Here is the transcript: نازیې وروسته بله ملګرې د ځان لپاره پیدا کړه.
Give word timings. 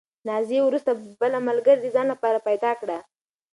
نازیې 0.29 0.61
وروسته 0.65 0.91
بله 1.21 1.37
ملګرې 1.47 1.79
د 1.81 1.87
ځان 1.95 2.07
لپاره 2.13 2.43
پیدا 2.47 2.71
کړه. 2.81 2.97